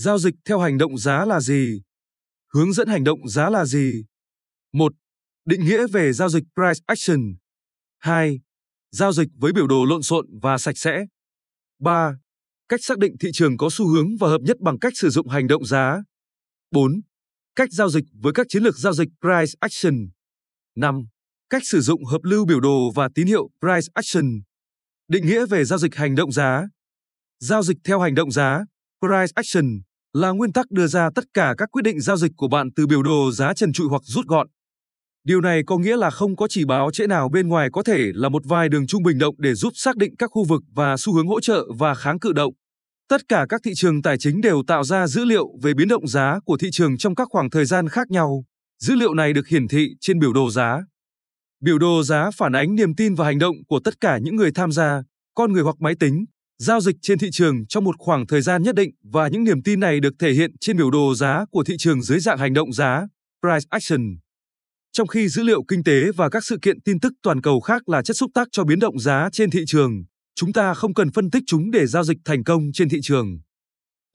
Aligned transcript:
Giao 0.00 0.18
dịch 0.18 0.34
theo 0.44 0.58
hành 0.58 0.78
động 0.78 0.98
giá 0.98 1.24
là 1.24 1.40
gì? 1.40 1.82
Hướng 2.54 2.72
dẫn 2.72 2.88
hành 2.88 3.04
động 3.04 3.28
giá 3.28 3.50
là 3.50 3.64
gì? 3.64 4.04
1. 4.72 4.92
Định 5.44 5.64
nghĩa 5.64 5.86
về 5.86 6.12
giao 6.12 6.28
dịch 6.28 6.44
price 6.54 6.84
action. 6.86 7.20
2. 7.98 8.40
Giao 8.90 9.12
dịch 9.12 9.28
với 9.36 9.52
biểu 9.52 9.66
đồ 9.66 9.84
lộn 9.84 10.02
xộn 10.02 10.26
và 10.42 10.58
sạch 10.58 10.78
sẽ. 10.78 11.06
3. 11.78 12.18
Cách 12.68 12.80
xác 12.82 12.98
định 12.98 13.16
thị 13.20 13.28
trường 13.32 13.56
có 13.56 13.68
xu 13.70 13.88
hướng 13.88 14.16
và 14.20 14.28
hợp 14.28 14.40
nhất 14.40 14.56
bằng 14.60 14.78
cách 14.78 14.92
sử 14.96 15.10
dụng 15.10 15.28
hành 15.28 15.46
động 15.46 15.64
giá. 15.64 16.02
4. 16.70 17.00
Cách 17.56 17.68
giao 17.72 17.88
dịch 17.88 18.04
với 18.12 18.32
các 18.32 18.46
chiến 18.48 18.62
lược 18.62 18.78
giao 18.78 18.92
dịch 18.92 19.08
price 19.20 19.52
action. 19.60 19.94
5. 20.76 21.06
Cách 21.50 21.62
sử 21.64 21.80
dụng 21.80 22.04
hợp 22.04 22.20
lưu 22.22 22.46
biểu 22.46 22.60
đồ 22.60 22.90
và 22.94 23.08
tín 23.14 23.26
hiệu 23.26 23.50
price 23.60 23.88
action. 23.94 24.42
Định 25.08 25.26
nghĩa 25.26 25.46
về 25.46 25.64
giao 25.64 25.78
dịch 25.78 25.94
hành 25.94 26.14
động 26.14 26.32
giá. 26.32 26.68
Giao 27.38 27.62
dịch 27.62 27.76
theo 27.84 28.00
hành 28.00 28.14
động 28.14 28.30
giá, 28.30 28.64
price 29.00 29.32
action, 29.34 29.80
là 30.12 30.30
nguyên 30.30 30.52
tắc 30.52 30.70
đưa 30.70 30.86
ra 30.86 31.10
tất 31.14 31.24
cả 31.34 31.54
các 31.58 31.68
quyết 31.72 31.82
định 31.82 32.00
giao 32.00 32.16
dịch 32.16 32.32
của 32.36 32.48
bạn 32.48 32.68
từ 32.76 32.86
biểu 32.86 33.02
đồ 33.02 33.30
giá 33.32 33.54
trần 33.54 33.72
trụi 33.72 33.88
hoặc 33.88 34.02
rút 34.04 34.26
gọn. 34.26 34.46
Điều 35.24 35.40
này 35.40 35.62
có 35.66 35.78
nghĩa 35.78 35.96
là 35.96 36.10
không 36.10 36.36
có 36.36 36.48
chỉ 36.48 36.64
báo 36.64 36.90
trễ 36.92 37.06
nào 37.06 37.28
bên 37.28 37.48
ngoài 37.48 37.68
có 37.72 37.82
thể 37.82 38.10
là 38.14 38.28
một 38.28 38.42
vài 38.44 38.68
đường 38.68 38.86
trung 38.86 39.02
bình 39.02 39.18
động 39.18 39.34
để 39.38 39.54
giúp 39.54 39.72
xác 39.74 39.96
định 39.96 40.16
các 40.16 40.30
khu 40.32 40.44
vực 40.44 40.62
và 40.74 40.96
xu 40.96 41.14
hướng 41.14 41.26
hỗ 41.26 41.40
trợ 41.40 41.64
và 41.78 41.94
kháng 41.94 42.18
cự 42.18 42.32
động. 42.32 42.54
Tất 43.08 43.20
cả 43.28 43.46
các 43.48 43.60
thị 43.64 43.72
trường 43.74 44.02
tài 44.02 44.18
chính 44.18 44.40
đều 44.40 44.62
tạo 44.66 44.84
ra 44.84 45.06
dữ 45.06 45.24
liệu 45.24 45.48
về 45.62 45.74
biến 45.74 45.88
động 45.88 46.06
giá 46.08 46.38
của 46.44 46.56
thị 46.56 46.68
trường 46.72 46.98
trong 46.98 47.14
các 47.14 47.28
khoảng 47.30 47.50
thời 47.50 47.64
gian 47.64 47.88
khác 47.88 48.10
nhau. 48.10 48.44
Dữ 48.80 48.94
liệu 48.94 49.14
này 49.14 49.32
được 49.32 49.48
hiển 49.48 49.68
thị 49.68 49.88
trên 50.00 50.18
biểu 50.18 50.32
đồ 50.32 50.50
giá. 50.50 50.80
Biểu 51.62 51.78
đồ 51.78 52.02
giá 52.02 52.30
phản 52.30 52.52
ánh 52.52 52.74
niềm 52.74 52.94
tin 52.94 53.14
và 53.14 53.24
hành 53.24 53.38
động 53.38 53.56
của 53.68 53.80
tất 53.84 54.00
cả 54.00 54.18
những 54.18 54.36
người 54.36 54.52
tham 54.52 54.72
gia, 54.72 55.02
con 55.34 55.52
người 55.52 55.62
hoặc 55.62 55.76
máy 55.80 55.94
tính, 56.00 56.24
giao 56.62 56.80
dịch 56.80 56.96
trên 57.02 57.18
thị 57.18 57.28
trường 57.32 57.66
trong 57.66 57.84
một 57.84 57.94
khoảng 57.98 58.26
thời 58.26 58.42
gian 58.42 58.62
nhất 58.62 58.74
định 58.74 58.90
và 59.02 59.28
những 59.28 59.44
niềm 59.44 59.62
tin 59.62 59.80
này 59.80 60.00
được 60.00 60.14
thể 60.18 60.32
hiện 60.32 60.50
trên 60.60 60.76
biểu 60.76 60.90
đồ 60.90 61.14
giá 61.14 61.44
của 61.50 61.64
thị 61.64 61.74
trường 61.78 62.02
dưới 62.02 62.20
dạng 62.20 62.38
hành 62.38 62.54
động 62.54 62.72
giá, 62.72 63.06
price 63.42 63.66
action. 63.70 64.00
Trong 64.92 65.06
khi 65.06 65.28
dữ 65.28 65.42
liệu 65.42 65.62
kinh 65.68 65.84
tế 65.84 66.12
và 66.16 66.28
các 66.28 66.44
sự 66.44 66.58
kiện 66.62 66.80
tin 66.80 67.00
tức 67.00 67.12
toàn 67.22 67.40
cầu 67.40 67.60
khác 67.60 67.88
là 67.88 68.02
chất 68.02 68.16
xúc 68.16 68.30
tác 68.34 68.48
cho 68.52 68.64
biến 68.64 68.78
động 68.78 68.98
giá 68.98 69.28
trên 69.32 69.50
thị 69.50 69.60
trường, 69.66 70.04
chúng 70.34 70.52
ta 70.52 70.74
không 70.74 70.94
cần 70.94 71.10
phân 71.12 71.30
tích 71.30 71.42
chúng 71.46 71.70
để 71.70 71.86
giao 71.86 72.04
dịch 72.04 72.18
thành 72.24 72.44
công 72.44 72.62
trên 72.72 72.88
thị 72.88 72.98
trường. 73.02 73.38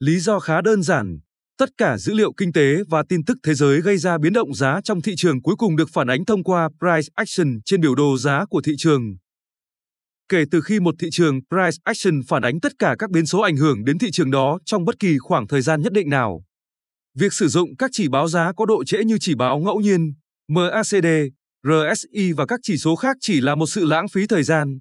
Lý 0.00 0.20
do 0.20 0.38
khá 0.38 0.60
đơn 0.60 0.82
giản, 0.82 1.18
tất 1.58 1.68
cả 1.78 1.98
dữ 1.98 2.14
liệu 2.14 2.32
kinh 2.36 2.52
tế 2.52 2.76
và 2.88 3.02
tin 3.08 3.24
tức 3.24 3.36
thế 3.42 3.54
giới 3.54 3.80
gây 3.80 3.98
ra 3.98 4.18
biến 4.18 4.32
động 4.32 4.54
giá 4.54 4.80
trong 4.84 5.02
thị 5.02 5.14
trường 5.16 5.42
cuối 5.42 5.54
cùng 5.58 5.76
được 5.76 5.88
phản 5.92 6.10
ánh 6.10 6.24
thông 6.24 6.44
qua 6.44 6.68
price 6.78 7.08
action 7.14 7.60
trên 7.64 7.80
biểu 7.80 7.94
đồ 7.94 8.18
giá 8.18 8.44
của 8.50 8.60
thị 8.64 8.72
trường. 8.78 9.16
Kể 10.28 10.44
từ 10.50 10.60
khi 10.60 10.80
một 10.80 10.94
thị 10.98 11.08
trường 11.12 11.40
price 11.50 11.78
action 11.84 12.20
phản 12.28 12.42
ánh 12.42 12.60
tất 12.60 12.72
cả 12.78 12.96
các 12.98 13.10
biến 13.10 13.26
số 13.26 13.40
ảnh 13.40 13.56
hưởng 13.56 13.84
đến 13.84 13.98
thị 13.98 14.10
trường 14.12 14.30
đó 14.30 14.58
trong 14.64 14.84
bất 14.84 14.98
kỳ 14.98 15.18
khoảng 15.18 15.46
thời 15.46 15.62
gian 15.62 15.82
nhất 15.82 15.92
định 15.92 16.08
nào. 16.08 16.44
Việc 17.18 17.32
sử 17.32 17.48
dụng 17.48 17.76
các 17.76 17.90
chỉ 17.92 18.08
báo 18.08 18.28
giá 18.28 18.52
có 18.52 18.66
độ 18.66 18.84
trễ 18.84 19.04
như 19.04 19.18
chỉ 19.20 19.34
báo 19.34 19.58
ngẫu 19.58 19.80
nhiên, 19.80 20.14
MACD, 20.48 21.06
RSI 21.66 22.32
và 22.32 22.46
các 22.46 22.60
chỉ 22.62 22.76
số 22.76 22.96
khác 22.96 23.16
chỉ 23.20 23.40
là 23.40 23.54
một 23.54 23.66
sự 23.66 23.84
lãng 23.84 24.08
phí 24.08 24.26
thời 24.26 24.42
gian. 24.42 24.78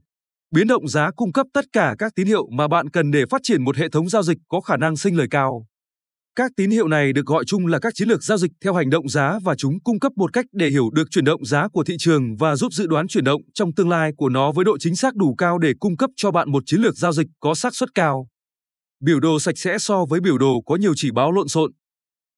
Biến 0.51 0.67
động 0.67 0.87
giá 0.87 1.11
cung 1.15 1.33
cấp 1.33 1.47
tất 1.53 1.65
cả 1.73 1.95
các 1.99 2.11
tín 2.15 2.27
hiệu 2.27 2.47
mà 2.51 2.67
bạn 2.67 2.89
cần 2.89 3.11
để 3.11 3.25
phát 3.29 3.41
triển 3.43 3.63
một 3.63 3.77
hệ 3.77 3.89
thống 3.89 4.09
giao 4.09 4.23
dịch 4.23 4.37
có 4.47 4.61
khả 4.61 4.77
năng 4.77 4.97
sinh 4.97 5.17
lời 5.17 5.27
cao. 5.31 5.65
Các 6.37 6.51
tín 6.57 6.71
hiệu 6.71 6.87
này 6.87 7.13
được 7.13 7.25
gọi 7.25 7.43
chung 7.47 7.67
là 7.67 7.79
các 7.79 7.95
chiến 7.95 8.07
lược 8.07 8.23
giao 8.23 8.37
dịch 8.37 8.51
theo 8.63 8.73
hành 8.73 8.89
động 8.89 9.09
giá 9.09 9.39
và 9.43 9.55
chúng 9.55 9.79
cung 9.79 9.99
cấp 9.99 10.11
một 10.15 10.33
cách 10.33 10.45
để 10.51 10.69
hiểu 10.69 10.89
được 10.89 11.11
chuyển 11.11 11.25
động 11.25 11.45
giá 11.45 11.67
của 11.67 11.83
thị 11.83 11.95
trường 11.99 12.35
và 12.35 12.55
giúp 12.55 12.73
dự 12.73 12.87
đoán 12.87 13.07
chuyển 13.07 13.23
động 13.23 13.41
trong 13.53 13.73
tương 13.73 13.89
lai 13.89 14.11
của 14.17 14.29
nó 14.29 14.51
với 14.51 14.65
độ 14.65 14.77
chính 14.77 14.95
xác 14.95 15.15
đủ 15.15 15.35
cao 15.35 15.57
để 15.57 15.73
cung 15.79 15.97
cấp 15.97 16.09
cho 16.15 16.31
bạn 16.31 16.51
một 16.51 16.63
chiến 16.65 16.81
lược 16.81 16.97
giao 16.97 17.11
dịch 17.11 17.27
có 17.39 17.55
xác 17.55 17.75
suất 17.75 17.89
cao. 17.95 18.27
Biểu 19.03 19.19
đồ 19.19 19.39
sạch 19.39 19.57
sẽ 19.57 19.77
so 19.77 20.05
với 20.05 20.19
biểu 20.19 20.37
đồ 20.37 20.61
có 20.65 20.75
nhiều 20.75 20.93
chỉ 20.95 21.11
báo 21.11 21.31
lộn 21.31 21.47
xộn. 21.47 21.71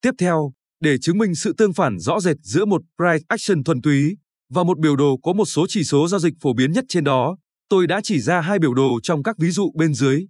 Tiếp 0.01 0.11
theo, 0.19 0.51
để 0.81 0.97
chứng 0.97 1.17
minh 1.17 1.35
sự 1.35 1.53
tương 1.57 1.73
phản 1.73 1.99
rõ 1.99 2.19
rệt 2.19 2.37
giữa 2.41 2.65
một 2.65 2.81
price 2.97 3.25
action 3.27 3.63
thuần 3.63 3.81
túy 3.81 4.17
và 4.49 4.63
một 4.63 4.79
biểu 4.79 4.95
đồ 4.95 5.17
có 5.23 5.33
một 5.33 5.45
số 5.45 5.65
chỉ 5.69 5.83
số 5.83 6.07
giao 6.07 6.19
dịch 6.19 6.33
phổ 6.41 6.53
biến 6.53 6.71
nhất 6.71 6.85
trên 6.89 7.03
đó, 7.03 7.37
tôi 7.69 7.87
đã 7.87 8.01
chỉ 8.03 8.19
ra 8.19 8.41
hai 8.41 8.59
biểu 8.59 8.73
đồ 8.73 8.99
trong 9.03 9.23
các 9.23 9.37
ví 9.37 9.51
dụ 9.51 9.71
bên 9.75 9.93
dưới. 9.93 10.27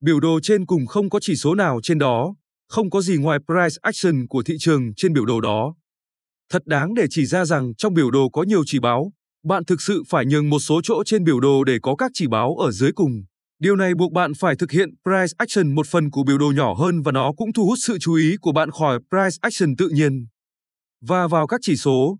Biểu 0.00 0.20
đồ 0.20 0.40
trên 0.42 0.66
cùng 0.66 0.86
không 0.86 1.10
có 1.10 1.18
chỉ 1.22 1.36
số 1.36 1.54
nào 1.54 1.80
trên 1.82 1.98
đó, 1.98 2.34
không 2.68 2.90
có 2.90 3.00
gì 3.00 3.16
ngoài 3.16 3.38
price 3.46 3.76
action 3.82 4.26
của 4.28 4.42
thị 4.42 4.54
trường 4.58 4.94
trên 4.94 5.12
biểu 5.12 5.24
đồ 5.24 5.40
đó. 5.40 5.74
Thật 6.52 6.62
đáng 6.66 6.94
để 6.94 7.06
chỉ 7.10 7.26
ra 7.26 7.44
rằng 7.44 7.74
trong 7.74 7.94
biểu 7.94 8.10
đồ 8.10 8.28
có 8.28 8.42
nhiều 8.42 8.62
chỉ 8.66 8.78
báo, 8.80 9.12
bạn 9.44 9.64
thực 9.64 9.80
sự 9.80 10.02
phải 10.08 10.26
nhường 10.26 10.50
một 10.50 10.58
số 10.58 10.80
chỗ 10.82 11.02
trên 11.06 11.24
biểu 11.24 11.40
đồ 11.40 11.64
để 11.64 11.78
có 11.82 11.96
các 11.96 12.10
chỉ 12.14 12.26
báo 12.26 12.56
ở 12.56 12.70
dưới 12.70 12.92
cùng. 12.92 13.24
Điều 13.58 13.76
này 13.76 13.94
buộc 13.94 14.12
bạn 14.12 14.34
phải 14.34 14.56
thực 14.56 14.70
hiện 14.70 14.88
price 15.04 15.34
action 15.38 15.74
một 15.74 15.86
phần 15.86 16.10
của 16.10 16.24
biểu 16.24 16.38
đồ 16.38 16.52
nhỏ 16.56 16.74
hơn 16.74 17.02
và 17.02 17.12
nó 17.12 17.32
cũng 17.36 17.52
thu 17.52 17.66
hút 17.66 17.78
sự 17.82 17.98
chú 18.00 18.14
ý 18.14 18.36
của 18.40 18.52
bạn 18.52 18.70
khỏi 18.70 18.98
price 19.10 19.38
action 19.40 19.76
tự 19.76 19.88
nhiên 19.88 20.26
và 21.00 21.26
vào 21.26 21.46
các 21.46 21.60
chỉ 21.62 21.76
số. 21.76 22.18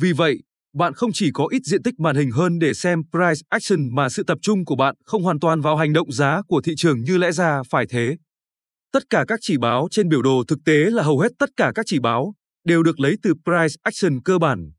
Vì 0.00 0.12
vậy, 0.12 0.42
bạn 0.74 0.94
không 0.94 1.12
chỉ 1.12 1.30
có 1.34 1.46
ít 1.50 1.62
diện 1.64 1.82
tích 1.82 2.00
màn 2.00 2.16
hình 2.16 2.30
hơn 2.30 2.58
để 2.58 2.74
xem 2.74 3.02
price 3.10 3.46
action 3.48 3.94
mà 3.94 4.08
sự 4.08 4.22
tập 4.22 4.38
trung 4.42 4.64
của 4.64 4.76
bạn 4.76 4.94
không 5.04 5.22
hoàn 5.22 5.40
toàn 5.40 5.60
vào 5.60 5.76
hành 5.76 5.92
động 5.92 6.12
giá 6.12 6.42
của 6.48 6.60
thị 6.60 6.72
trường 6.76 7.00
như 7.00 7.16
lẽ 7.18 7.32
ra 7.32 7.62
phải 7.70 7.86
thế. 7.90 8.16
Tất 8.92 9.10
cả 9.10 9.24
các 9.28 9.38
chỉ 9.42 9.58
báo 9.58 9.88
trên 9.90 10.08
biểu 10.08 10.22
đồ 10.22 10.44
thực 10.48 10.58
tế 10.64 10.74
là 10.74 11.02
hầu 11.02 11.18
hết 11.18 11.32
tất 11.38 11.50
cả 11.56 11.72
các 11.74 11.86
chỉ 11.86 11.98
báo 11.98 12.34
đều 12.64 12.82
được 12.82 13.00
lấy 13.00 13.16
từ 13.22 13.34
price 13.44 13.74
action 13.82 14.22
cơ 14.22 14.38
bản. 14.38 14.72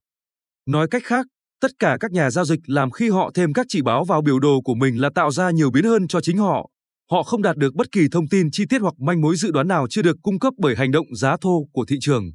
Nói 0.65 0.87
cách 0.91 1.03
khác, 1.05 1.25
tất 1.61 1.71
cả 1.79 1.97
các 1.99 2.11
nhà 2.11 2.29
giao 2.31 2.45
dịch 2.45 2.59
làm 2.65 2.91
khi 2.91 3.09
họ 3.09 3.31
thêm 3.33 3.53
các 3.53 3.65
chỉ 3.69 3.81
báo 3.81 4.03
vào 4.03 4.21
biểu 4.21 4.39
đồ 4.39 4.61
của 4.61 4.73
mình 4.73 5.01
là 5.01 5.09
tạo 5.15 5.31
ra 5.31 5.51
nhiều 5.51 5.71
biến 5.71 5.83
hơn 5.83 6.07
cho 6.07 6.21
chính 6.21 6.37
họ. 6.37 6.69
Họ 7.11 7.23
không 7.23 7.41
đạt 7.41 7.57
được 7.57 7.75
bất 7.75 7.91
kỳ 7.91 8.07
thông 8.11 8.27
tin 8.27 8.51
chi 8.51 8.65
tiết 8.69 8.81
hoặc 8.81 8.93
manh 8.99 9.21
mối 9.21 9.35
dự 9.35 9.51
đoán 9.51 9.67
nào 9.67 9.87
chưa 9.89 10.01
được 10.01 10.17
cung 10.21 10.39
cấp 10.39 10.53
bởi 10.57 10.75
hành 10.75 10.91
động 10.91 11.15
giá 11.15 11.37
thô 11.41 11.67
của 11.71 11.85
thị 11.85 11.95
trường. 12.01 12.31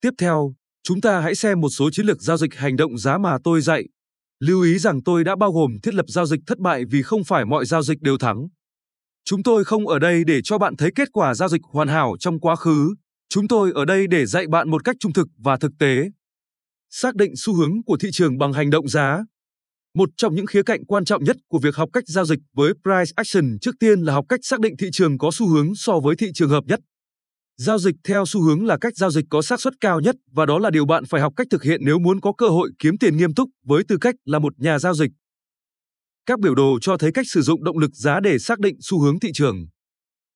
Tiếp 0.00 0.10
theo, 0.18 0.54
chúng 0.82 1.00
ta 1.00 1.20
hãy 1.20 1.34
xem 1.34 1.60
một 1.60 1.68
số 1.68 1.90
chiến 1.90 2.06
lược 2.06 2.22
giao 2.22 2.36
dịch 2.36 2.54
hành 2.54 2.76
động 2.76 2.98
giá 2.98 3.18
mà 3.18 3.36
tôi 3.44 3.60
dạy. 3.60 3.84
Lưu 4.40 4.62
ý 4.62 4.78
rằng 4.78 5.02
tôi 5.02 5.24
đã 5.24 5.36
bao 5.36 5.52
gồm 5.52 5.70
thiết 5.82 5.94
lập 5.94 6.06
giao 6.08 6.26
dịch 6.26 6.40
thất 6.46 6.58
bại 6.58 6.84
vì 6.90 7.02
không 7.02 7.24
phải 7.24 7.44
mọi 7.44 7.66
giao 7.66 7.82
dịch 7.82 8.00
đều 8.00 8.18
thắng. 8.18 8.48
Chúng 9.30 9.42
tôi 9.42 9.64
không 9.64 9.88
ở 9.88 9.98
đây 9.98 10.24
để 10.26 10.40
cho 10.44 10.58
bạn 10.58 10.76
thấy 10.76 10.90
kết 10.94 11.08
quả 11.12 11.34
giao 11.34 11.48
dịch 11.48 11.60
hoàn 11.72 11.88
hảo 11.88 12.16
trong 12.20 12.40
quá 12.40 12.56
khứ. 12.56 12.94
Chúng 13.28 13.48
tôi 13.48 13.72
ở 13.74 13.84
đây 13.84 14.06
để 14.06 14.26
dạy 14.26 14.46
bạn 14.46 14.70
một 14.70 14.84
cách 14.84 14.96
trung 15.00 15.12
thực 15.12 15.28
và 15.38 15.56
thực 15.56 15.72
tế. 15.78 16.10
Xác 16.90 17.14
định 17.14 17.32
xu 17.36 17.54
hướng 17.54 17.82
của 17.86 17.96
thị 17.96 18.08
trường 18.12 18.38
bằng 18.38 18.52
hành 18.52 18.70
động 18.70 18.88
giá. 18.88 19.24
Một 19.94 20.08
trong 20.16 20.34
những 20.34 20.46
khía 20.46 20.62
cạnh 20.62 20.84
quan 20.84 21.04
trọng 21.04 21.24
nhất 21.24 21.36
của 21.48 21.58
việc 21.58 21.76
học 21.76 21.88
cách 21.92 22.04
giao 22.06 22.24
dịch 22.24 22.38
với 22.54 22.72
price 22.82 23.12
action 23.16 23.58
trước 23.60 23.74
tiên 23.80 24.00
là 24.00 24.12
học 24.12 24.24
cách 24.28 24.40
xác 24.42 24.60
định 24.60 24.76
thị 24.76 24.88
trường 24.92 25.18
có 25.18 25.30
xu 25.32 25.48
hướng 25.48 25.74
so 25.74 26.00
với 26.00 26.16
thị 26.16 26.30
trường 26.34 26.50
hợp 26.50 26.64
nhất. 26.66 26.80
Giao 27.56 27.78
dịch 27.78 27.96
theo 28.04 28.26
xu 28.26 28.42
hướng 28.42 28.66
là 28.66 28.78
cách 28.80 28.96
giao 28.96 29.10
dịch 29.10 29.24
có 29.30 29.42
xác 29.42 29.60
suất 29.60 29.74
cao 29.80 30.00
nhất 30.00 30.16
và 30.32 30.46
đó 30.46 30.58
là 30.58 30.70
điều 30.70 30.86
bạn 30.86 31.04
phải 31.04 31.20
học 31.20 31.32
cách 31.36 31.46
thực 31.50 31.62
hiện 31.62 31.80
nếu 31.84 31.98
muốn 31.98 32.20
có 32.20 32.32
cơ 32.32 32.48
hội 32.48 32.70
kiếm 32.78 32.98
tiền 32.98 33.16
nghiêm 33.16 33.34
túc 33.34 33.48
với 33.64 33.84
tư 33.88 33.96
cách 34.00 34.14
là 34.24 34.38
một 34.38 34.58
nhà 34.58 34.78
giao 34.78 34.94
dịch. 34.94 35.10
Các 36.28 36.40
biểu 36.40 36.54
đồ 36.54 36.78
cho 36.80 36.96
thấy 36.96 37.12
cách 37.12 37.26
sử 37.28 37.42
dụng 37.42 37.64
động 37.64 37.78
lực 37.78 37.90
giá 37.94 38.20
để 38.20 38.38
xác 38.38 38.58
định 38.58 38.76
xu 38.80 39.00
hướng 39.00 39.20
thị 39.20 39.30
trường. 39.34 39.66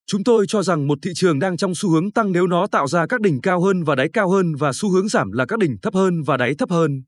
Chúng 0.07 0.23
tôi 0.23 0.45
cho 0.47 0.63
rằng 0.63 0.87
một 0.87 0.97
thị 1.01 1.11
trường 1.15 1.39
đang 1.39 1.57
trong 1.57 1.75
xu 1.75 1.89
hướng 1.89 2.11
tăng 2.11 2.31
nếu 2.31 2.47
nó 2.47 2.67
tạo 2.67 2.87
ra 2.87 3.05
các 3.07 3.21
đỉnh 3.21 3.41
cao 3.41 3.61
hơn 3.61 3.83
và 3.83 3.95
đáy 3.95 4.09
cao 4.13 4.29
hơn 4.29 4.55
và 4.55 4.73
xu 4.73 4.89
hướng 4.89 5.07
giảm 5.07 5.31
là 5.31 5.45
các 5.45 5.59
đỉnh 5.59 5.77
thấp 5.81 5.93
hơn 5.93 6.23
và 6.23 6.37
đáy 6.37 6.55
thấp 6.55 6.69
hơn. 6.69 7.03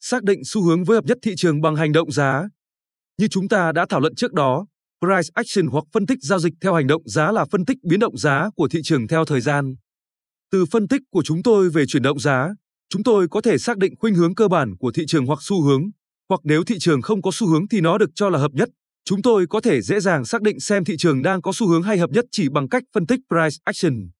Xác 0.00 0.22
định 0.22 0.40
xu 0.44 0.62
hướng 0.62 0.84
với 0.84 0.96
hợp 0.96 1.04
nhất 1.04 1.18
thị 1.22 1.34
trường 1.36 1.60
bằng 1.60 1.76
hành 1.76 1.92
động 1.92 2.12
giá. 2.12 2.48
Như 3.18 3.28
chúng 3.28 3.48
ta 3.48 3.72
đã 3.72 3.86
thảo 3.88 4.00
luận 4.00 4.14
trước 4.14 4.32
đó, 4.32 4.66
price 5.00 5.30
action 5.34 5.66
hoặc 5.66 5.84
phân 5.92 6.06
tích 6.06 6.18
giao 6.22 6.38
dịch 6.38 6.54
theo 6.60 6.74
hành 6.74 6.86
động 6.86 7.02
giá 7.04 7.32
là 7.32 7.44
phân 7.50 7.64
tích 7.64 7.78
biến 7.82 8.00
động 8.00 8.16
giá 8.16 8.50
của 8.56 8.68
thị 8.68 8.80
trường 8.84 9.06
theo 9.08 9.24
thời 9.24 9.40
gian. 9.40 9.74
Từ 10.52 10.64
phân 10.66 10.88
tích 10.88 11.02
của 11.10 11.22
chúng 11.22 11.42
tôi 11.42 11.70
về 11.70 11.86
chuyển 11.86 12.02
động 12.02 12.18
giá, 12.18 12.48
chúng 12.88 13.02
tôi 13.02 13.28
có 13.28 13.40
thể 13.40 13.58
xác 13.58 13.78
định 13.78 13.94
khuynh 13.98 14.14
hướng 14.14 14.34
cơ 14.34 14.48
bản 14.48 14.76
của 14.78 14.92
thị 14.92 15.04
trường 15.06 15.26
hoặc 15.26 15.38
xu 15.42 15.62
hướng, 15.62 15.82
hoặc 16.28 16.40
nếu 16.44 16.64
thị 16.64 16.76
trường 16.80 17.02
không 17.02 17.22
có 17.22 17.30
xu 17.34 17.46
hướng 17.46 17.68
thì 17.68 17.80
nó 17.80 17.98
được 17.98 18.10
cho 18.14 18.28
là 18.28 18.38
hợp 18.38 18.52
nhất. 18.54 18.68
Chúng 19.04 19.22
tôi 19.22 19.46
có 19.46 19.60
thể 19.60 19.82
dễ 19.82 20.00
dàng 20.00 20.24
xác 20.24 20.42
định 20.42 20.60
xem 20.60 20.84
thị 20.84 20.96
trường 20.98 21.22
đang 21.22 21.42
có 21.42 21.52
xu 21.54 21.68
hướng 21.68 21.82
hay 21.82 21.98
hợp 21.98 22.10
nhất 22.10 22.24
chỉ 22.30 22.48
bằng 22.48 22.68
cách 22.68 22.82
phân 22.94 23.06
tích 23.06 23.20
price 23.28 23.60
action. 23.64 24.10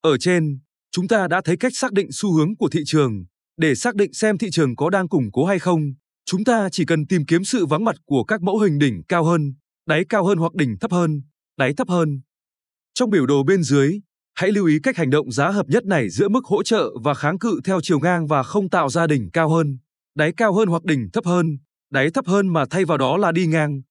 Ở 0.00 0.18
trên, 0.18 0.58
chúng 0.92 1.08
ta 1.08 1.28
đã 1.28 1.40
thấy 1.44 1.56
cách 1.56 1.72
xác 1.74 1.92
định 1.92 2.08
xu 2.12 2.32
hướng 2.32 2.56
của 2.56 2.68
thị 2.68 2.80
trường. 2.86 3.24
Để 3.56 3.74
xác 3.74 3.94
định 3.94 4.12
xem 4.12 4.38
thị 4.38 4.48
trường 4.52 4.76
có 4.76 4.90
đang 4.90 5.08
củng 5.08 5.32
cố 5.32 5.44
hay 5.44 5.58
không, 5.58 5.80
chúng 6.26 6.44
ta 6.44 6.68
chỉ 6.72 6.84
cần 6.84 7.06
tìm 7.06 7.24
kiếm 7.24 7.44
sự 7.44 7.66
vắng 7.66 7.84
mặt 7.84 7.96
của 8.04 8.24
các 8.24 8.42
mẫu 8.42 8.58
hình 8.58 8.78
đỉnh 8.78 9.02
cao 9.08 9.24
hơn, 9.24 9.54
đáy 9.86 10.04
cao 10.08 10.24
hơn 10.24 10.38
hoặc 10.38 10.54
đỉnh 10.54 10.78
thấp 10.80 10.92
hơn, 10.92 11.22
đáy 11.58 11.74
thấp 11.74 11.88
hơn. 11.88 12.20
Trong 12.94 13.10
biểu 13.10 13.26
đồ 13.26 13.42
bên 13.42 13.62
dưới, 13.62 14.00
hãy 14.34 14.52
lưu 14.52 14.66
ý 14.66 14.78
cách 14.82 14.96
hành 14.96 15.10
động 15.10 15.32
giá 15.32 15.50
hợp 15.50 15.66
nhất 15.68 15.84
này 15.84 16.10
giữa 16.10 16.28
mức 16.28 16.44
hỗ 16.44 16.62
trợ 16.62 16.90
và 17.04 17.14
kháng 17.14 17.38
cự 17.38 17.60
theo 17.64 17.80
chiều 17.82 18.00
ngang 18.00 18.26
và 18.26 18.42
không 18.42 18.70
tạo 18.70 18.88
ra 18.88 19.06
đỉnh 19.06 19.30
cao 19.30 19.48
hơn, 19.48 19.78
đáy 20.18 20.32
cao 20.36 20.52
hơn 20.54 20.68
hoặc 20.68 20.84
đỉnh 20.84 21.08
thấp 21.12 21.24
hơn, 21.26 21.58
đáy 21.90 22.10
thấp 22.10 22.26
hơn 22.26 22.48
mà 22.52 22.64
thay 22.70 22.84
vào 22.84 22.98
đó 22.98 23.16
là 23.16 23.32
đi 23.32 23.46
ngang. 23.46 23.82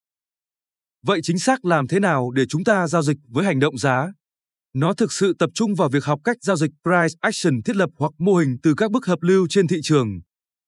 Vậy 1.05 1.19
chính 1.23 1.39
xác 1.39 1.65
làm 1.65 1.87
thế 1.87 1.99
nào 1.99 2.31
để 2.31 2.45
chúng 2.45 2.63
ta 2.63 2.87
giao 2.87 3.01
dịch 3.01 3.17
với 3.27 3.45
hành 3.45 3.59
động 3.59 3.77
giá? 3.77 4.13
Nó 4.73 4.93
thực 4.93 5.11
sự 5.11 5.33
tập 5.39 5.49
trung 5.53 5.75
vào 5.75 5.89
việc 5.89 6.03
học 6.03 6.19
cách 6.23 6.37
giao 6.41 6.55
dịch 6.55 6.71
price 6.83 7.17
action 7.21 7.63
thiết 7.65 7.75
lập 7.75 7.89
hoặc 7.97 8.11
mô 8.17 8.35
hình 8.35 8.57
từ 8.63 8.73
các 8.77 8.91
bức 8.91 9.05
hợp 9.05 9.19
lưu 9.21 9.47
trên 9.49 9.67
thị 9.67 9.77
trường. 9.83 10.07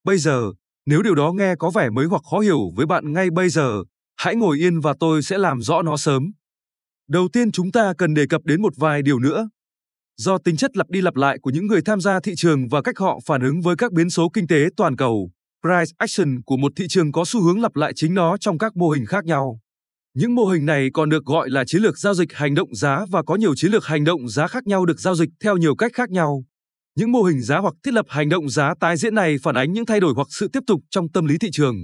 Bây 0.03 0.17
giờ, 0.17 0.51
nếu 0.85 1.01
điều 1.01 1.15
đó 1.15 1.31
nghe 1.31 1.55
có 1.55 1.69
vẻ 1.69 1.89
mới 1.89 2.05
hoặc 2.05 2.21
khó 2.31 2.39
hiểu 2.39 2.59
với 2.75 2.85
bạn 2.85 3.13
ngay 3.13 3.29
bây 3.29 3.49
giờ, 3.49 3.83
hãy 4.17 4.35
ngồi 4.35 4.57
yên 4.57 4.79
và 4.79 4.93
tôi 4.99 5.21
sẽ 5.21 5.37
làm 5.37 5.61
rõ 5.61 5.81
nó 5.81 5.97
sớm. 5.97 6.31
Đầu 7.09 7.27
tiên 7.33 7.51
chúng 7.51 7.71
ta 7.71 7.93
cần 7.97 8.13
đề 8.13 8.25
cập 8.29 8.41
đến 8.43 8.61
một 8.61 8.73
vài 8.77 9.01
điều 9.01 9.19
nữa. 9.19 9.49
Do 10.17 10.37
tính 10.37 10.57
chất 10.57 10.77
lặp 10.77 10.89
đi 10.89 11.01
lặp 11.01 11.15
lại 11.15 11.37
của 11.41 11.51
những 11.51 11.67
người 11.67 11.81
tham 11.81 12.01
gia 12.01 12.19
thị 12.19 12.33
trường 12.37 12.67
và 12.67 12.81
cách 12.81 12.97
họ 12.97 13.19
phản 13.25 13.41
ứng 13.41 13.61
với 13.61 13.75
các 13.75 13.91
biến 13.91 14.09
số 14.09 14.29
kinh 14.33 14.47
tế 14.47 14.65
toàn 14.77 14.95
cầu, 14.95 15.31
price 15.61 15.93
action 15.97 16.41
của 16.45 16.57
một 16.57 16.71
thị 16.75 16.85
trường 16.89 17.11
có 17.11 17.25
xu 17.25 17.41
hướng 17.41 17.61
lặp 17.61 17.75
lại 17.75 17.91
chính 17.95 18.13
nó 18.13 18.37
trong 18.37 18.57
các 18.57 18.75
mô 18.75 18.89
hình 18.89 19.05
khác 19.05 19.25
nhau. 19.25 19.59
Những 20.13 20.35
mô 20.35 20.45
hình 20.45 20.65
này 20.65 20.89
còn 20.93 21.09
được 21.09 21.25
gọi 21.25 21.49
là 21.49 21.63
chiến 21.65 21.81
lược 21.81 21.97
giao 21.97 22.13
dịch 22.13 22.33
hành 22.33 22.55
động 22.55 22.75
giá 22.75 23.05
và 23.11 23.23
có 23.23 23.35
nhiều 23.35 23.55
chiến 23.55 23.71
lược 23.71 23.85
hành 23.85 24.03
động 24.03 24.29
giá 24.29 24.47
khác 24.47 24.67
nhau 24.67 24.85
được 24.85 24.99
giao 24.99 25.15
dịch 25.15 25.29
theo 25.43 25.57
nhiều 25.57 25.75
cách 25.75 25.91
khác 25.93 26.09
nhau. 26.09 26.43
Những 26.95 27.11
mô 27.11 27.23
hình 27.23 27.41
giá 27.41 27.57
hoặc 27.57 27.73
thiết 27.83 27.93
lập 27.93 28.05
hành 28.09 28.29
động 28.29 28.49
giá 28.49 28.73
tái 28.79 28.97
diễn 28.97 29.15
này 29.15 29.35
phản 29.43 29.55
ánh 29.55 29.73
những 29.73 29.85
thay 29.85 29.99
đổi 29.99 30.13
hoặc 30.15 30.27
sự 30.29 30.47
tiếp 30.47 30.63
tục 30.67 30.81
trong 30.89 31.11
tâm 31.11 31.25
lý 31.25 31.37
thị 31.37 31.49
trường. 31.51 31.75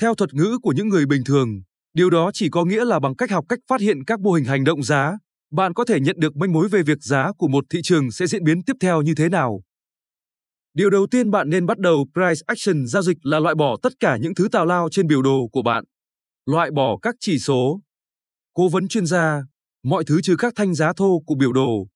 Theo 0.00 0.14
thuật 0.14 0.34
ngữ 0.34 0.58
của 0.62 0.72
những 0.72 0.88
người 0.88 1.06
bình 1.06 1.24
thường, 1.24 1.48
điều 1.94 2.10
đó 2.10 2.30
chỉ 2.34 2.48
có 2.48 2.64
nghĩa 2.64 2.84
là 2.84 3.00
bằng 3.00 3.16
cách 3.16 3.30
học 3.30 3.44
cách 3.48 3.58
phát 3.68 3.80
hiện 3.80 4.04
các 4.04 4.20
mô 4.20 4.32
hình 4.32 4.44
hành 4.44 4.64
động 4.64 4.82
giá, 4.82 5.18
bạn 5.52 5.74
có 5.74 5.84
thể 5.84 6.00
nhận 6.00 6.16
được 6.18 6.36
manh 6.36 6.52
mối 6.52 6.68
về 6.68 6.82
việc 6.82 6.98
giá 7.00 7.32
của 7.38 7.48
một 7.48 7.64
thị 7.70 7.78
trường 7.82 8.10
sẽ 8.10 8.26
diễn 8.26 8.44
biến 8.44 8.62
tiếp 8.62 8.76
theo 8.80 9.02
như 9.02 9.14
thế 9.14 9.28
nào. 9.28 9.60
Điều 10.74 10.90
đầu 10.90 11.06
tiên 11.06 11.30
bạn 11.30 11.50
nên 11.50 11.66
bắt 11.66 11.78
đầu 11.78 12.06
price 12.12 12.40
action 12.46 12.86
giao 12.86 13.02
dịch 13.02 13.16
là 13.22 13.40
loại 13.40 13.54
bỏ 13.54 13.76
tất 13.82 13.92
cả 14.00 14.16
những 14.16 14.34
thứ 14.34 14.48
tào 14.52 14.66
lao 14.66 14.88
trên 14.90 15.06
biểu 15.06 15.22
đồ 15.22 15.48
của 15.52 15.62
bạn. 15.62 15.84
Loại 16.46 16.70
bỏ 16.70 16.98
các 17.02 17.14
chỉ 17.20 17.38
số. 17.38 17.80
Cố 18.54 18.68
vấn 18.68 18.88
chuyên 18.88 19.06
gia, 19.06 19.42
mọi 19.84 20.04
thứ 20.04 20.20
trừ 20.20 20.36
các 20.38 20.52
thanh 20.56 20.74
giá 20.74 20.92
thô 20.96 21.20
của 21.26 21.34
biểu 21.34 21.52
đồ. 21.52 21.86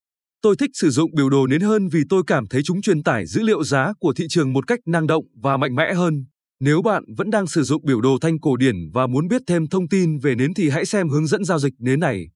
Tôi 0.42 0.56
thích 0.56 0.70
sử 0.74 0.90
dụng 0.90 1.10
biểu 1.14 1.30
đồ 1.30 1.46
nến 1.46 1.60
hơn 1.60 1.88
vì 1.88 2.02
tôi 2.08 2.22
cảm 2.26 2.46
thấy 2.46 2.62
chúng 2.64 2.82
truyền 2.82 3.02
tải 3.02 3.26
dữ 3.26 3.42
liệu 3.42 3.64
giá 3.64 3.92
của 4.00 4.12
thị 4.16 4.26
trường 4.28 4.52
một 4.52 4.66
cách 4.66 4.78
năng 4.86 5.06
động 5.06 5.24
và 5.42 5.56
mạnh 5.56 5.74
mẽ 5.74 5.94
hơn. 5.94 6.24
Nếu 6.60 6.82
bạn 6.82 7.04
vẫn 7.16 7.30
đang 7.30 7.46
sử 7.46 7.62
dụng 7.62 7.84
biểu 7.84 8.00
đồ 8.00 8.18
thanh 8.20 8.40
cổ 8.40 8.56
điển 8.56 8.76
và 8.92 9.06
muốn 9.06 9.28
biết 9.28 9.42
thêm 9.46 9.66
thông 9.66 9.88
tin 9.88 10.18
về 10.18 10.34
nến 10.34 10.54
thì 10.54 10.68
hãy 10.68 10.84
xem 10.84 11.08
hướng 11.08 11.26
dẫn 11.26 11.44
giao 11.44 11.58
dịch 11.58 11.74
nến 11.78 12.00
này. 12.00 12.28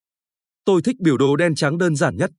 Tôi 0.64 0.82
thích 0.82 0.96
biểu 1.00 1.16
đồ 1.16 1.36
đen 1.36 1.54
trắng 1.54 1.78
đơn 1.78 1.96
giản 1.96 2.16
nhất. 2.16 2.30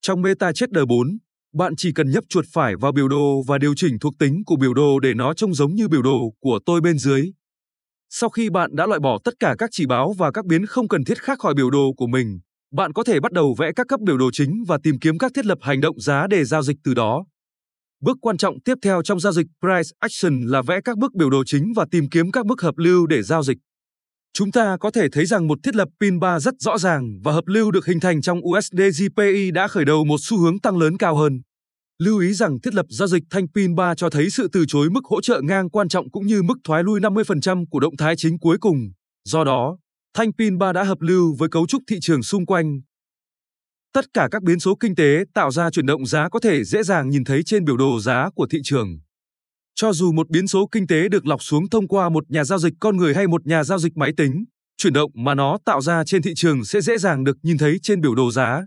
Trong 0.00 0.22
MetaTrader 0.22 0.84
4, 0.88 1.18
bạn 1.58 1.76
chỉ 1.76 1.92
cần 1.92 2.10
nhấp 2.10 2.24
chuột 2.28 2.44
phải 2.52 2.76
vào 2.76 2.92
biểu 2.92 3.08
đồ 3.08 3.42
và 3.46 3.58
điều 3.58 3.74
chỉnh 3.76 3.98
thuộc 3.98 4.14
tính 4.18 4.42
của 4.46 4.56
biểu 4.56 4.74
đồ 4.74 4.98
để 5.00 5.14
nó 5.14 5.34
trông 5.34 5.54
giống 5.54 5.74
như 5.74 5.88
biểu 5.88 6.02
đồ 6.02 6.32
của 6.40 6.58
tôi 6.66 6.80
bên 6.80 6.98
dưới. 6.98 7.32
Sau 8.10 8.28
khi 8.30 8.50
bạn 8.50 8.76
đã 8.76 8.86
loại 8.86 9.00
bỏ 9.00 9.18
tất 9.24 9.34
cả 9.40 9.54
các 9.58 9.70
chỉ 9.72 9.86
báo 9.86 10.12
và 10.18 10.30
các 10.30 10.44
biến 10.46 10.66
không 10.66 10.88
cần 10.88 11.04
thiết 11.04 11.22
khác 11.22 11.38
khỏi 11.38 11.54
biểu 11.54 11.70
đồ 11.70 11.92
của 11.96 12.06
mình, 12.06 12.40
bạn 12.72 12.92
có 12.92 13.04
thể 13.04 13.20
bắt 13.20 13.32
đầu 13.32 13.54
vẽ 13.58 13.72
các 13.76 13.86
cấp 13.88 14.00
biểu 14.00 14.18
đồ 14.18 14.30
chính 14.32 14.64
và 14.68 14.78
tìm 14.82 14.98
kiếm 14.98 15.18
các 15.18 15.32
thiết 15.34 15.46
lập 15.46 15.58
hành 15.60 15.80
động 15.80 16.00
giá 16.00 16.26
để 16.30 16.44
giao 16.44 16.62
dịch 16.62 16.76
từ 16.84 16.94
đó. 16.94 17.24
Bước 18.00 18.18
quan 18.20 18.36
trọng 18.36 18.60
tiếp 18.60 18.74
theo 18.82 19.02
trong 19.02 19.20
giao 19.20 19.32
dịch 19.32 19.46
price 19.60 19.90
action 19.98 20.42
là 20.46 20.62
vẽ 20.62 20.80
các 20.84 20.98
bước 20.98 21.14
biểu 21.14 21.30
đồ 21.30 21.42
chính 21.46 21.72
và 21.76 21.86
tìm 21.90 22.08
kiếm 22.08 22.30
các 22.30 22.46
bước 22.46 22.60
hợp 22.60 22.74
lưu 22.78 23.06
để 23.06 23.22
giao 23.22 23.42
dịch. 23.42 23.58
Chúng 24.32 24.52
ta 24.52 24.76
có 24.80 24.90
thể 24.90 25.08
thấy 25.12 25.26
rằng 25.26 25.46
một 25.46 25.58
thiết 25.62 25.76
lập 25.76 25.88
pin 26.00 26.18
bar 26.18 26.44
rất 26.44 26.54
rõ 26.58 26.78
ràng 26.78 27.18
và 27.24 27.32
hợp 27.32 27.44
lưu 27.46 27.70
được 27.70 27.86
hình 27.86 28.00
thành 28.00 28.22
trong 28.22 28.40
USD 28.48 28.80
GPI 29.00 29.50
đã 29.50 29.68
khởi 29.68 29.84
đầu 29.84 30.04
một 30.04 30.16
xu 30.20 30.38
hướng 30.38 30.60
tăng 30.60 30.78
lớn 30.78 30.96
cao 30.98 31.16
hơn. 31.16 31.40
Lưu 31.98 32.18
ý 32.18 32.32
rằng 32.32 32.60
thiết 32.60 32.74
lập 32.74 32.86
giao 32.88 33.08
dịch 33.08 33.22
thanh 33.30 33.48
pin 33.54 33.74
3 33.74 33.94
cho 33.94 34.10
thấy 34.10 34.30
sự 34.30 34.48
từ 34.52 34.64
chối 34.68 34.90
mức 34.90 35.04
hỗ 35.04 35.20
trợ 35.20 35.40
ngang 35.44 35.70
quan 35.70 35.88
trọng 35.88 36.10
cũng 36.10 36.26
như 36.26 36.42
mức 36.42 36.54
thoái 36.64 36.82
lui 36.82 37.00
50% 37.00 37.64
của 37.70 37.80
động 37.80 37.96
thái 37.96 38.16
chính 38.16 38.38
cuối 38.38 38.58
cùng. 38.60 38.90
Do 39.24 39.44
đó, 39.44 39.78
thanh 40.14 40.32
pin 40.32 40.58
3 40.58 40.72
đã 40.72 40.82
hợp 40.82 41.00
lưu 41.00 41.34
với 41.38 41.48
cấu 41.48 41.66
trúc 41.66 41.82
thị 41.88 41.96
trường 42.00 42.22
xung 42.22 42.46
quanh. 42.46 42.80
Tất 43.92 44.04
cả 44.14 44.28
các 44.30 44.42
biến 44.42 44.60
số 44.60 44.76
kinh 44.80 44.94
tế 44.94 45.24
tạo 45.34 45.50
ra 45.50 45.70
chuyển 45.70 45.86
động 45.86 46.06
giá 46.06 46.28
có 46.28 46.40
thể 46.40 46.64
dễ 46.64 46.82
dàng 46.82 47.08
nhìn 47.08 47.24
thấy 47.24 47.42
trên 47.42 47.64
biểu 47.64 47.76
đồ 47.76 48.00
giá 48.00 48.30
của 48.34 48.46
thị 48.50 48.58
trường. 48.64 48.98
Cho 49.74 49.92
dù 49.92 50.12
một 50.12 50.30
biến 50.30 50.46
số 50.46 50.68
kinh 50.72 50.86
tế 50.86 51.08
được 51.08 51.26
lọc 51.26 51.42
xuống 51.42 51.68
thông 51.68 51.88
qua 51.88 52.08
một 52.08 52.30
nhà 52.30 52.44
giao 52.44 52.58
dịch 52.58 52.74
con 52.80 52.96
người 52.96 53.14
hay 53.14 53.26
một 53.26 53.46
nhà 53.46 53.64
giao 53.64 53.78
dịch 53.78 53.96
máy 53.96 54.12
tính, 54.16 54.44
chuyển 54.76 54.92
động 54.92 55.10
mà 55.14 55.34
nó 55.34 55.58
tạo 55.64 55.80
ra 55.80 56.04
trên 56.04 56.22
thị 56.22 56.32
trường 56.36 56.64
sẽ 56.64 56.80
dễ 56.80 56.98
dàng 56.98 57.24
được 57.24 57.36
nhìn 57.42 57.58
thấy 57.58 57.78
trên 57.82 58.00
biểu 58.00 58.14
đồ 58.14 58.30
giá. 58.30 58.66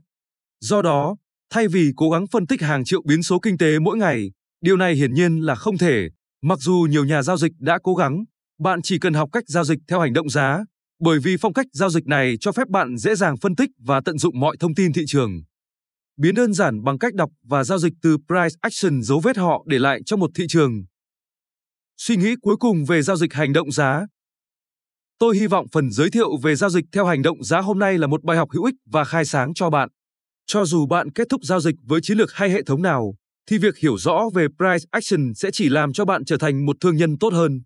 Do 0.60 0.82
đó, 0.82 1.16
thay 1.54 1.68
vì 1.68 1.92
cố 1.96 2.10
gắng 2.10 2.28
phân 2.28 2.48
tích 2.48 2.62
hàng 2.62 2.84
triệu 2.84 3.02
biến 3.06 3.24
số 3.24 3.40
kinh 3.40 3.58
tế 3.58 3.80
mỗi 3.80 3.98
ngày, 3.98 4.32
điều 4.62 4.78
này 4.78 4.96
hiển 4.96 5.14
nhiên 5.14 5.40
là 5.40 5.56
không 5.56 5.78
thể. 5.78 6.10
Mặc 6.42 6.60
dù 6.60 6.88
nhiều 6.90 7.06
nhà 7.06 7.22
giao 7.22 7.38
dịch 7.38 7.52
đã 7.60 7.80
cố 7.84 7.96
gắng, 7.96 8.24
bạn 8.60 8.82
chỉ 8.82 9.00
cần 9.00 9.14
học 9.14 9.30
cách 9.32 9.44
giao 9.48 9.64
dịch 9.64 9.80
theo 9.88 10.00
hành 10.00 10.14
động 10.14 10.30
giá, 10.30 10.60
bởi 11.00 11.20
vì 11.20 11.38
phong 11.38 11.54
cách 11.54 11.66
giao 11.74 11.90
dịch 11.90 12.08
này 12.08 12.36
cho 12.40 12.52
phép 12.52 12.68
bạn 12.68 12.98
dễ 12.98 13.16
dàng 13.16 13.38
phân 13.38 13.56
tích 13.56 13.70
và 13.80 14.02
tận 14.06 14.18
dụng 14.18 14.40
mọi 14.40 14.58
thông 14.60 14.76
tin 14.76 14.94
thị 14.94 15.02
trường. 15.08 15.44
Biến 16.18 16.36
đơn 16.36 16.54
giản 16.54 16.84
bằng 16.84 17.00
cách 17.00 17.14
đọc 17.14 17.30
và 17.44 17.64
giao 17.64 17.78
dịch 17.78 17.94
từ 18.02 18.18
price 18.28 18.56
action 18.62 19.02
dấu 19.02 19.20
vết 19.20 19.38
họ 19.38 19.64
để 19.68 19.80
lại 19.80 20.00
cho 20.06 20.18
một 20.18 20.32
thị 20.36 20.46
trường, 20.50 20.84
Suy 22.04 22.16
nghĩ 22.16 22.36
cuối 22.42 22.58
cùng 22.58 22.86
về 22.86 23.02
giao 23.02 23.16
dịch 23.16 23.34
hành 23.34 23.54
động 23.54 23.72
giá. 23.72 24.06
Tôi 25.20 25.38
hy 25.38 25.48
vọng 25.48 25.66
phần 25.72 25.92
giới 25.92 26.10
thiệu 26.10 26.38
về 26.38 26.56
giao 26.56 26.70
dịch 26.70 26.86
theo 26.92 27.06
hành 27.06 27.22
động 27.22 27.44
giá 27.44 27.60
hôm 27.60 27.80
nay 27.80 27.98
là 27.98 28.08
một 28.08 28.24
bài 28.24 28.38
học 28.38 28.50
hữu 28.52 28.64
ích 28.64 28.76
và 28.86 29.04
khai 29.04 29.26
sáng 29.26 29.54
cho 29.54 29.70
bạn. 29.70 29.90
Cho 30.48 30.66
dù 30.66 30.86
bạn 30.86 31.12
kết 31.12 31.28
thúc 31.30 31.44
giao 31.44 31.60
dịch 31.60 31.76
với 31.84 32.02
chiến 32.04 32.18
lược 32.18 32.34
hay 32.34 32.50
hệ 32.50 32.64
thống 32.64 32.82
nào, 32.82 33.16
thì 33.50 33.58
việc 33.58 33.78
hiểu 33.78 33.98
rõ 33.98 34.30
về 34.34 34.48
price 34.48 34.86
action 34.92 35.34
sẽ 35.34 35.50
chỉ 35.54 35.70
làm 35.70 35.94
cho 35.94 36.06
bạn 36.06 36.26
trở 36.26 36.38
thành 36.38 36.66
một 36.66 36.76
thương 36.82 36.98
nhân 36.98 37.18
tốt 37.18 37.34
hơn. 37.34 37.62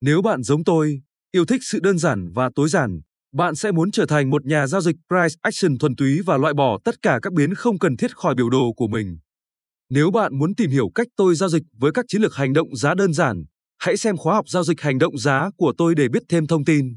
Nếu 0.00 0.22
bạn 0.22 0.42
giống 0.42 0.64
tôi, 0.64 1.00
yêu 1.32 1.44
thích 1.44 1.60
sự 1.64 1.80
đơn 1.82 1.98
giản 1.98 2.32
và 2.34 2.50
tối 2.54 2.68
giản, 2.68 3.00
bạn 3.32 3.54
sẽ 3.54 3.72
muốn 3.72 3.90
trở 3.90 4.06
thành 4.06 4.30
một 4.30 4.46
nhà 4.46 4.66
giao 4.66 4.80
dịch 4.80 4.96
price 5.08 5.38
action 5.42 5.78
thuần 5.78 5.96
túy 5.96 6.20
và 6.26 6.36
loại 6.36 6.54
bỏ 6.54 6.78
tất 6.84 6.94
cả 7.02 7.18
các 7.22 7.32
biến 7.32 7.54
không 7.54 7.78
cần 7.78 7.96
thiết 7.96 8.16
khỏi 8.16 8.34
biểu 8.34 8.50
đồ 8.50 8.72
của 8.76 8.88
mình. 8.88 9.18
Nếu 9.90 10.10
bạn 10.10 10.38
muốn 10.38 10.54
tìm 10.54 10.70
hiểu 10.70 10.90
cách 10.94 11.06
tôi 11.16 11.34
giao 11.34 11.48
dịch 11.48 11.62
với 11.72 11.92
các 11.92 12.04
chiến 12.08 12.22
lược 12.22 12.34
hành 12.34 12.52
động 12.52 12.76
giá 12.76 12.94
đơn 12.94 13.12
giản, 13.12 13.44
hãy 13.78 13.96
xem 13.96 14.16
khóa 14.16 14.34
học 14.34 14.48
giao 14.48 14.64
dịch 14.64 14.80
hành 14.80 14.98
động 14.98 15.18
giá 15.18 15.50
của 15.56 15.72
tôi 15.78 15.94
để 15.94 16.08
biết 16.08 16.22
thêm 16.28 16.46
thông 16.46 16.64
tin. 16.64 16.96